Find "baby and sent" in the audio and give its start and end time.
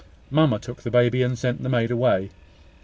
0.89-1.61